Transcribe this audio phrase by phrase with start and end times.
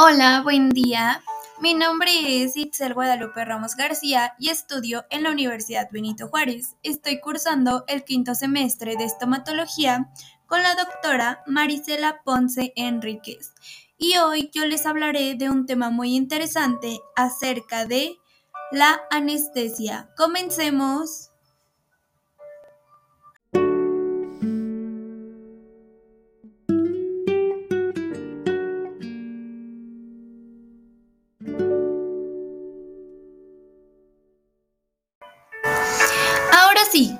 [0.00, 1.24] Hola, buen día.
[1.60, 6.76] Mi nombre es Itzel Guadalupe Ramos García y estudio en la Universidad Benito Juárez.
[6.84, 10.08] Estoy cursando el quinto semestre de estomatología
[10.46, 13.54] con la doctora Marisela Ponce Enríquez.
[13.96, 18.18] Y hoy yo les hablaré de un tema muy interesante acerca de
[18.70, 20.10] la anestesia.
[20.16, 21.27] Comencemos.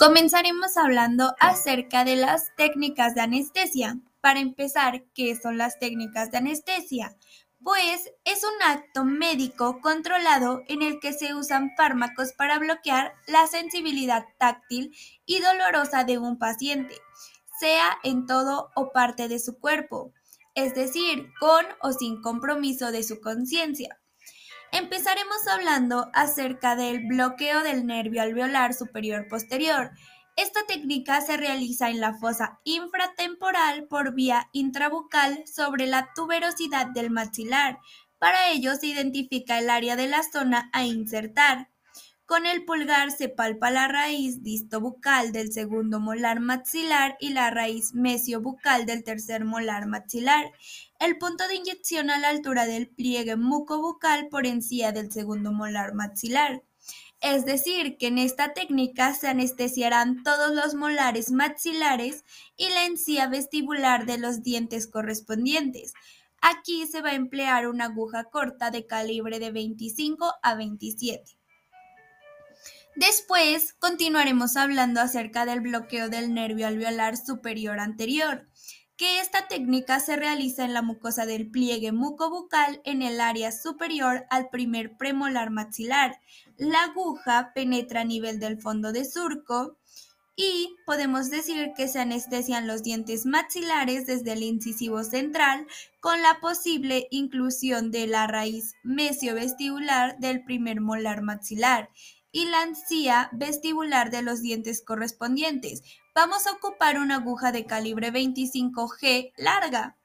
[0.00, 3.98] Comenzaremos hablando acerca de las técnicas de anestesia.
[4.22, 7.18] Para empezar, ¿qué son las técnicas de anestesia?
[7.62, 13.46] Pues es un acto médico controlado en el que se usan fármacos para bloquear la
[13.46, 14.90] sensibilidad táctil
[15.26, 16.94] y dolorosa de un paciente,
[17.58, 20.14] sea en todo o parte de su cuerpo,
[20.54, 23.99] es decir, con o sin compromiso de su conciencia.
[24.72, 29.90] Empezaremos hablando acerca del bloqueo del nervio alveolar superior posterior.
[30.36, 37.10] Esta técnica se realiza en la fosa infratemporal por vía intrabucal sobre la tuberosidad del
[37.10, 37.78] maxilar.
[38.18, 41.68] Para ello se identifica el área de la zona a insertar.
[42.30, 47.92] Con el pulgar se palpa la raíz distobucal del segundo molar maxilar y la raíz
[47.92, 50.52] mesiobucal del tercer molar maxilar.
[51.00, 55.94] El punto de inyección a la altura del pliegue mucobucal por encima del segundo molar
[55.94, 56.62] maxilar.
[57.20, 62.24] Es decir, que en esta técnica se anestesiarán todos los molares maxilares
[62.56, 65.94] y la encía vestibular de los dientes correspondientes.
[66.40, 71.39] Aquí se va a emplear una aguja corta de calibre de 25 a 27.
[72.96, 78.48] Después continuaremos hablando acerca del bloqueo del nervio alveolar superior anterior,
[78.96, 84.26] que esta técnica se realiza en la mucosa del pliegue mucobucal en el área superior
[84.28, 86.20] al primer premolar maxilar.
[86.58, 89.78] La aguja penetra a nivel del fondo de surco
[90.36, 95.66] y podemos decir que se anestesian los dientes maxilares desde el incisivo central
[96.00, 101.88] con la posible inclusión de la raíz mesiovestibular del primer molar maxilar
[102.32, 105.82] y la encía vestibular de los dientes correspondientes.
[106.14, 109.96] Vamos a ocupar una aguja de calibre 25G larga.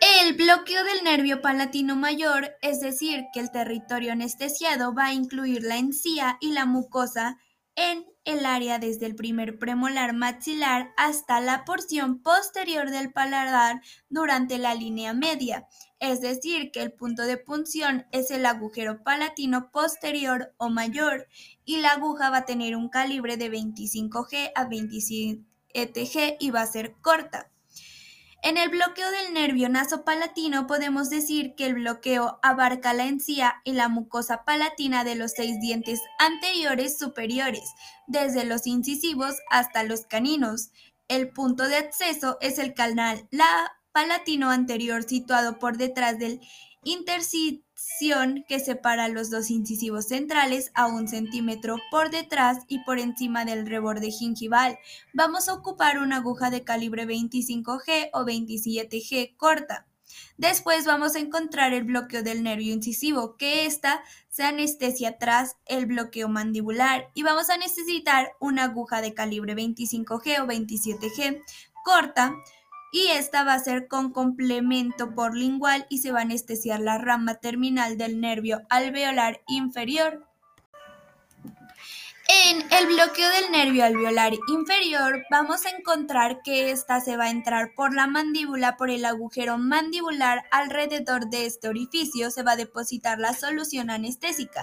[0.00, 5.62] El bloqueo del nervio palatino mayor, es decir, que el territorio anestesiado va a incluir
[5.62, 7.38] la encía y la mucosa
[7.76, 14.58] en el área desde el primer premolar maxilar hasta la porción posterior del paladar durante
[14.58, 15.66] la línea media,
[15.98, 21.28] es decir, que el punto de punción es el agujero palatino posterior o mayor
[21.64, 26.66] y la aguja va a tener un calibre de 25G a 27G y va a
[26.66, 27.49] ser corta.
[28.42, 33.72] En el bloqueo del nervio nasopalatino podemos decir que el bloqueo abarca la encía y
[33.72, 37.74] la mucosa palatina de los seis dientes anteriores superiores,
[38.06, 40.70] desde los incisivos hasta los caninos.
[41.08, 46.40] El punto de acceso es el canal la palatino anterior situado por detrás del
[46.84, 47.70] intersticio
[48.48, 53.66] que separa los dos incisivos centrales a un centímetro por detrás y por encima del
[53.66, 54.78] reborde gingival.
[55.12, 59.86] Vamos a ocupar una aguja de calibre 25G o 27G corta.
[60.36, 65.86] Después vamos a encontrar el bloqueo del nervio incisivo, que esta se anestesia tras el
[65.86, 71.42] bloqueo mandibular y vamos a necesitar una aguja de calibre 25G o 27G
[71.84, 72.34] corta
[72.92, 76.98] y esta va a ser con complemento por lingual y se va a anestesiar la
[76.98, 80.26] rama terminal del nervio alveolar inferior.
[82.28, 87.30] En el bloqueo del nervio alveolar inferior vamos a encontrar que esta se va a
[87.30, 92.56] entrar por la mandíbula, por el agujero mandibular alrededor de este orificio se va a
[92.56, 94.62] depositar la solución anestésica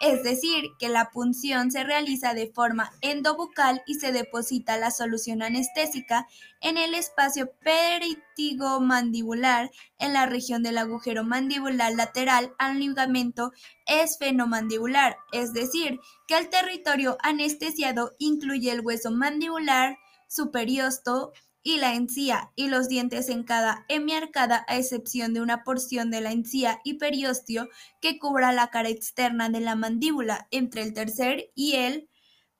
[0.00, 5.40] es decir, que la punción se realiza de forma endobucal y se deposita la solución
[5.42, 6.26] anestésica
[6.60, 13.50] en el espacio peritigomandibular en la región del agujero mandibular lateral al ligamento
[13.86, 19.98] esfenomandibular, es decir, que el territorio anestesiado incluye el hueso mandibular,
[20.28, 21.32] superiosto,
[21.68, 26.22] y la encía y los dientes en cada hemiarcada a excepción de una porción de
[26.22, 27.68] la encía y periostio
[28.00, 32.08] que cubra la cara externa de la mandíbula entre el tercer y el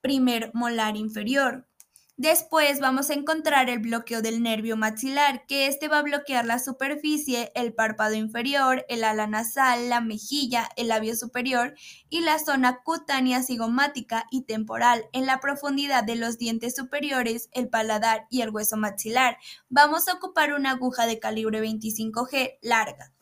[0.00, 1.68] primer molar inferior.
[2.16, 6.60] Después vamos a encontrar el bloqueo del nervio maxilar, que este va a bloquear la
[6.60, 11.74] superficie, el párpado inferior, el ala nasal, la mejilla, el labio superior
[12.08, 17.68] y la zona cutánea cigomática y temporal en la profundidad de los dientes superiores, el
[17.68, 19.36] paladar y el hueso maxilar.
[19.68, 23.12] Vamos a ocupar una aguja de calibre 25G larga.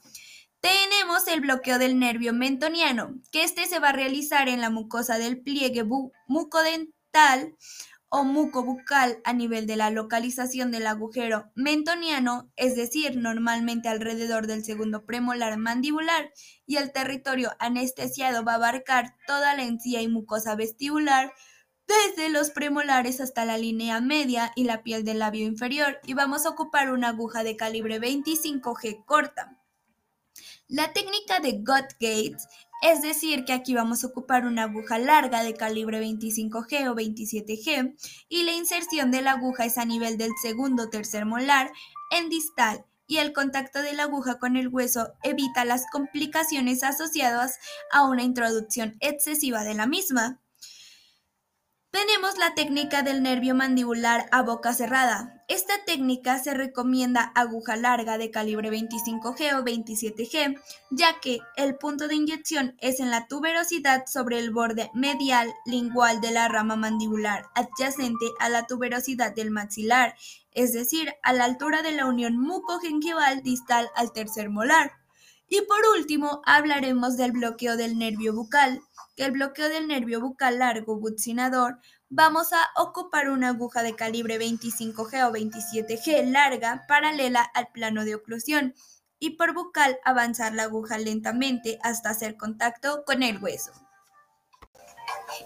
[0.60, 5.16] Tenemos el bloqueo del nervio mentoniano, que este se va a realizar en la mucosa
[5.16, 5.82] del pliegue
[6.28, 7.56] mucodental
[8.14, 14.46] o muco bucal a nivel de la localización del agujero mentoniano, es decir, normalmente alrededor
[14.46, 16.30] del segundo premolar mandibular,
[16.66, 21.32] y el territorio anestesiado va a abarcar toda la encía y mucosa vestibular,
[21.86, 26.44] desde los premolares hasta la línea media y la piel del labio inferior, y vamos
[26.44, 29.58] a ocupar una aguja de calibre 25G corta.
[30.68, 32.46] La técnica de Gates
[32.82, 37.96] es decir, que aquí vamos a ocupar una aguja larga de calibre 25G o 27G
[38.28, 41.70] y la inserción de la aguja es a nivel del segundo tercer molar
[42.10, 47.58] en distal y el contacto de la aguja con el hueso evita las complicaciones asociadas
[47.92, 50.40] a una introducción excesiva de la misma.
[51.92, 55.41] Tenemos la técnica del nervio mandibular a boca cerrada.
[55.52, 60.58] Esta técnica se recomienda aguja larga de calibre 25G o 27G,
[60.90, 66.22] ya que el punto de inyección es en la tuberosidad sobre el borde medial lingual
[66.22, 70.14] de la rama mandibular, adyacente a la tuberosidad del maxilar,
[70.52, 74.92] es decir, a la altura de la unión mucogingival distal al tercer molar.
[75.50, 78.80] Y por último, hablaremos del bloqueo del nervio bucal,
[79.16, 81.78] que el bloqueo del nervio bucal largo buccinador
[82.14, 88.14] vamos a ocupar una aguja de calibre 25G o 27G larga paralela al plano de
[88.14, 88.74] oclusión
[89.18, 93.72] y por bucal avanzar la aguja lentamente hasta hacer contacto con el hueso.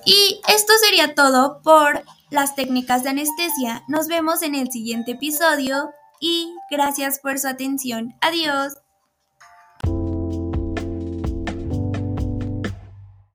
[0.04, 3.84] Y esto sería todo por las técnicas de anestesia.
[3.86, 5.90] Nos vemos en el siguiente episodio
[6.20, 8.16] y gracias por su atención.
[8.20, 8.74] Adiós.